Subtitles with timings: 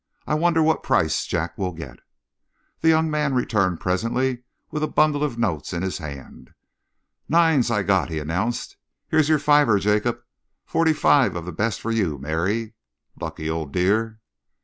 [0.25, 1.99] I wonder what price Jack will get."
[2.79, 6.55] The young man returned presently with a bundle of notes in his hand.
[7.29, 8.77] "Nines I got," he announced.
[9.09, 10.23] "Here's your fiver, Jacob.
[10.65, 12.73] Forty five of the best for you, Mary.
[13.19, 14.19] Lucky old dear!"